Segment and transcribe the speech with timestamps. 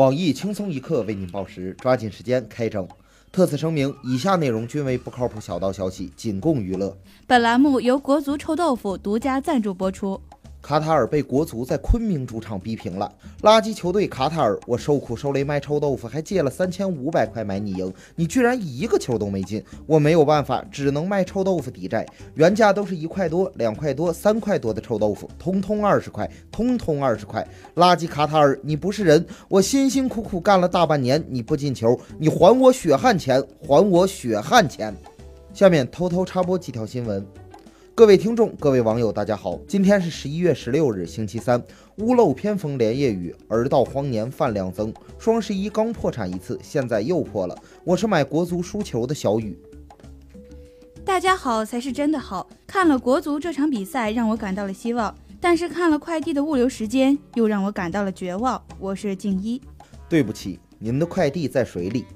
[0.00, 2.88] 网易轻松一刻为您报时，抓紧时间开整。
[3.30, 6.96] 特此声明，以下内容均为不靠谱小道消息，仅供娱乐。
[7.26, 10.18] 本栏目由国足臭豆腐独家赞助播出。
[10.62, 13.10] 卡塔尔被国足在昆明主场逼平了，
[13.42, 22.06] 垃圾球队卡塔尔，我受苦受累卖臭豆腐，还借了三千五百块买你赢，你居然一个球都没进，我没有办法，只能卖臭豆腐抵债。
[22.34, 27.46] 原价都是一块多、两块多、三块多的臭豆腐，通通二十块，通通二十块。
[27.76, 29.24] 垃圾卡塔尔，你不是人！
[29.48, 34.94] 我辛辛苦苦干了大半年，你不进球，你还我血汗钱，还我血汗钱。
[35.54, 37.26] 下面偷偷插播几条新闻。
[37.94, 39.60] 各位听众，各位网友，大家好！
[39.68, 41.62] 今天是十一月十六日，星期三。
[41.96, 44.92] 屋漏偏逢连夜雨，而到荒年饭量增。
[45.18, 47.54] 双十一刚破产一次，现在又破了。
[47.84, 49.58] 我是买国足输球的小雨。
[51.04, 52.48] 大家好才是真的好。
[52.66, 58.62] 看了国足这场比赛，让我感到了希望；但是看了快递的物流时间，又让我感到了绝望。
[58.78, 59.60] 我是静一。
[60.08, 62.06] 对不起，您的快递在水里。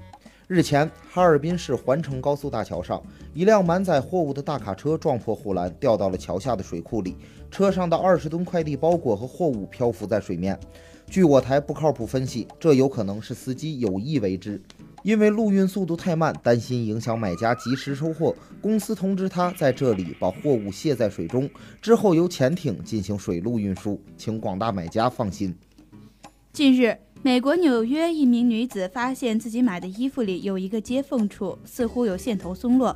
[0.47, 3.01] 日前，哈尔滨市环城高速大桥上，
[3.33, 7.17] 一辆满载货物的大卡车撞破护栏，掉到了桥下的水库里。
[7.49, 10.59] 车上的二十吨快递包裹和货物漂浮在水面。
[11.07, 14.61] 据我台不靠谱分析，这有可能是司机有意为之，
[15.01, 21.49] 因为陆运速度太慢，担心影响买家及时收货，公司通知他在这里把货物卸在水中，
[21.81, 25.57] 之后由潜艇进行水路运输，请广大买家放心。
[26.53, 26.95] 近日。
[27.25, 32.95] 美国纽约一名女子发现自己买的衣服里有一个接缝处，似乎有线头松落，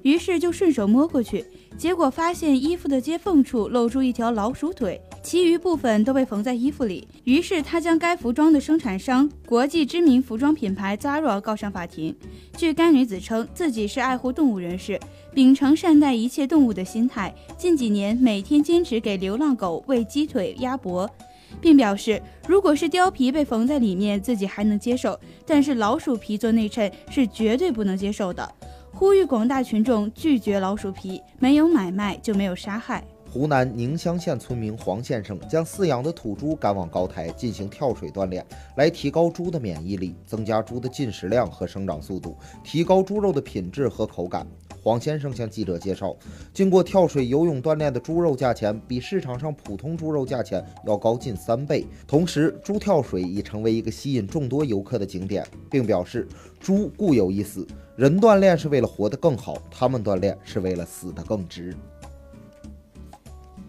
[0.00, 1.44] 于是就顺手摸过去，
[1.76, 7.06] 结果发现衣服的接缝处露出一条老鼠腿，其余部分都被缝在衣服里。
[7.24, 12.16] 于是她将该服装的生产商国际知名服装品牌 Zara 告上法庭。
[12.56, 14.98] 据该女子称，自己是爱护动物人士，
[15.34, 21.06] 秉承善待一切动物的心态，近几年每天坚持给流浪狗喂鸡腿、鸭脖。
[21.60, 28.54] 并表示，如果是貂皮被缝在里面，自己还能接受；但是老鼠皮做内衬是绝对不能接受的。
[28.92, 33.04] 呼吁广大群众拒绝老鼠皮，没有买卖就没有杀害。
[33.28, 38.42] 湖南宁乡县村民黄先生将饲养的土猪赶往高台进行跳水锻炼，
[38.76, 42.34] 来提高猪的免疫力，增加猪的进食量和生长速度，
[42.64, 44.46] 提高猪肉的品质和口感。
[44.86, 46.14] 黄先生向记者介绍，
[46.54, 51.84] 经过跳水、游泳锻炼的猪肉价钱比市场上普通猪肉价钱要高近三倍。
[52.06, 56.24] 同时，猪跳水已成为一个吸引众多游客的景点，并表示
[56.60, 57.66] ：“猪固有一死，
[57.96, 61.74] 人锻炼是为了活得更好，他们锻炼是为了死得更值。”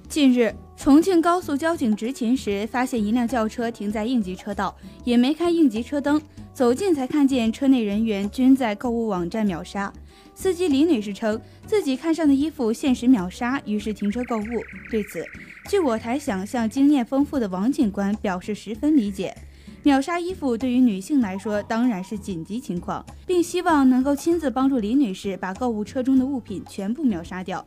[0.08, 6.22] 近日，重庆高速交警执勤时，发现一辆轿车停在应急车道，也没开应急车灯，
[6.54, 9.92] 走近才看见车内人员均在购物网站秒杀。
[10.40, 14.44] 司机李女士称自己看上的衣服限时秒杀，于是停车购物。
[14.92, 15.26] 对此，
[15.68, 19.36] 据我台想象经验丰富的王警官表示十分理解。
[19.82, 27.66] 秒杀衣服对于女性来说当然是紧急情况，并希望能够亲自帮助李女士把购物车中的物品全部秒杀掉。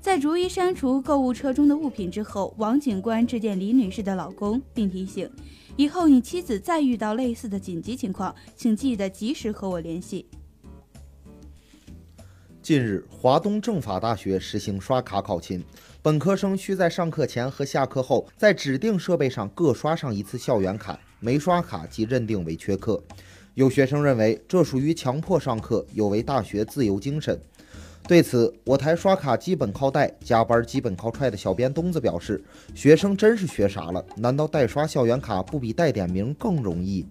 [0.00, 5.30] 在逐一删除购物车中的物品之后，王警官致电李女士的老公，并提醒：
[5.76, 10.24] 以后你妻子再遇到类似的紧急情况，请记得及时和我联系。
[12.66, 15.62] 近日，华东政法大学实行刷卡考勤，
[16.02, 23.00] 本科生需在上课前和下课后在指定设备上各刷上一次校园卡，没刷卡即认定为缺课。
[23.54, 27.40] 有学生认为这属于强迫上课，有违大学自由精神。
[28.08, 32.42] 对此，我台刷卡基本靠带，加班基本靠踹的小编东子表示
[32.74, 37.06] ：“学生真是学傻了，难道代刷校园卡不比代点名更容易？”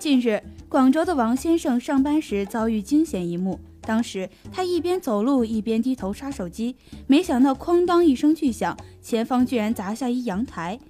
[0.00, 0.42] 近日。
[0.66, 6.74] 广州的王先生上班时遭遇惊险一幕，当时他一边走路一边低头刷手机，
[7.06, 10.80] 没想到哐当一声巨响，前方居然砸下一阳台。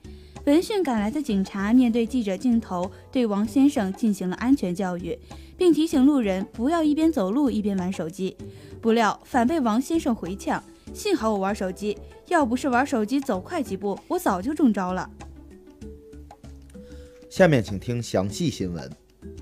[0.47, 5.19] 闻讯赶来的警察面对记者镜头，对王先生进行了安全教育，
[5.57, 8.37] 并提醒路人不要一边走路一边玩手机。
[8.81, 10.63] 不料反被王先生回呛
[10.95, 15.11] ：“幸好我玩手机，要不是玩手机走快几步，我早就中招了。”
[17.29, 18.91] 下面请听详细新闻。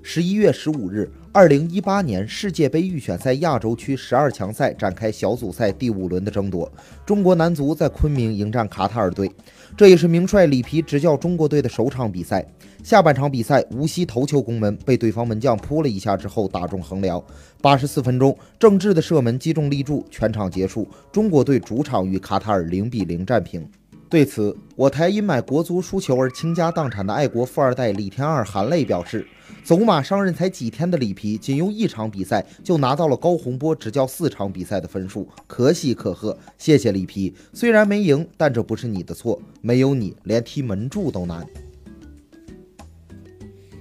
[0.02, 6.70] 十一月十五日，二零一八年世界杯预选赛亚洲区十二强赛展开小组赛第五轮的争夺。
[7.04, 9.30] 中国男足在昆明迎战卡塔尔队，
[9.76, 12.46] 这也是名帅里皮执教中国队的首场比赛。
[12.82, 17.22] 下半场比赛，无锡头球攻门被对方门将扑了一下之后打中横梁。
[17.60, 23.68] 八十四分钟，郑智的射门击中立柱，全场结束，中国队主场与卡塔尔零比零战平。
[24.08, 29.26] 对此，我台因买国足输球而倾家荡产的爱国富二代李天二含泪表示。
[29.68, 36.38] 走马上任才几天的里皮，仅用一场比赛就拿到了高洪波执教四场比赛的分数，可喜可贺。
[36.56, 41.46] 谢谢里皮，虽然没赢，但这不是你的错，没有你，连踢门柱都难。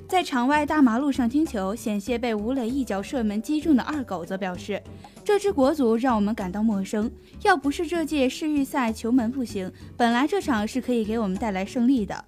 [0.09, 4.81] 在场外大马路上听球，险些被吴磊一脚射门击中的二狗则表示
[5.23, 7.09] ：“这支国足让我们感到陌生，
[7.43, 12.25] 要不是这届世预赛球门不行，本来这场是可以给我们带来胜利的。”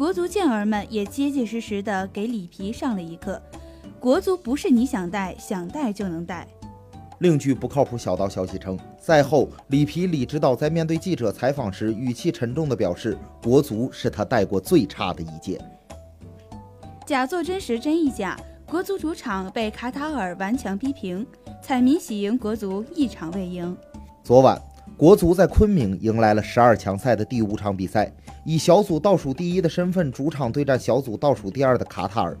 [0.00, 3.38] 国足健儿们也结结实实的给里皮上了一课：
[3.98, 6.48] 国足不是你想带想带就能带。
[7.18, 13.14] 另据不靠谱小道消息称，赛后里皮李指导在面对记者采访时，语气沉重地表示
[13.44, 15.60] ：“国足是他带过最差的一届。”
[17.04, 21.26] 假作真实真亦假，国足主场被卡塔尔顽强逼平，
[21.62, 23.76] 彩民喜迎国足一场未赢。
[24.24, 24.58] 昨晚，
[24.96, 28.10] 国足在昆明迎来了十二强赛的第五场比赛，
[28.44, 32.36] 以小组倒数第一的身份主场对战小组倒数第二的卡塔尔。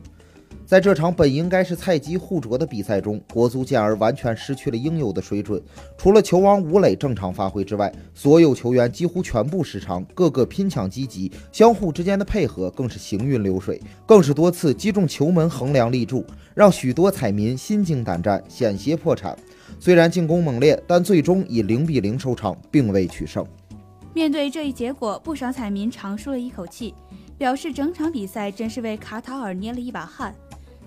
[0.64, 5.60] 在这场本应该是菜鸡互啄的比赛中，国足健儿完全失去了应有的水准。
[5.98, 16.24] 除了球王吴磊正常发挥之外，所有球员几乎全部失常，个个拼抢积极，相互之间的配合更是行云流水，更是多次击中球门横梁立柱，
[16.54, 19.36] 让许多彩民心惊胆战，险些破产。
[19.80, 23.44] 虽然进攻猛烈，但最终以零比零收场，并未取胜。
[24.12, 26.94] 面对这一结果，不少彩民长舒了一口气，
[27.38, 30.34] 表示整场比赛真是为卡塔尔捏了一把汗。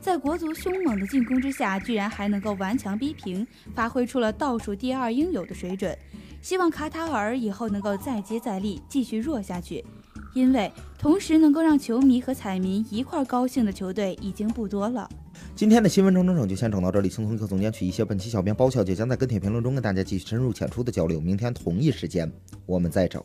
[0.01, 5.97] 在国足凶猛的进攻之下，居然还能够顽强逼平，发挥出了倒数第二应有的水准。
[6.41, 9.85] 希望卡塔尔以后能够再接再厉，继续弱下去。
[10.33, 15.09] 因为同时能够让球迷和彩民一块高兴的球队已经不多了。
[15.55, 18.03] 今天的新闻整整整就先整到这里，轻松一刻总监取一些。
[18.03, 21.21] 本期小编包小姐将在跟帖评论中跟大家继续深入浅出的交流。
[21.21, 22.31] 明天同一时间
[22.65, 23.23] 我们再整。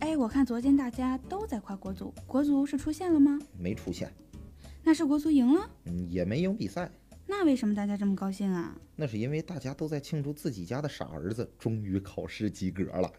[0.00, 3.38] 哎，我看昨天大家都在夸国足，国足是出现了吗？
[3.58, 4.12] 没出现。
[4.82, 6.90] 那是国足赢了，嗯，也没赢比赛。
[7.26, 8.76] 那为什么大家这么高兴啊？
[8.96, 13.10] 那是因为大家都在庆祝自己家的傻儿子终于考试及格了。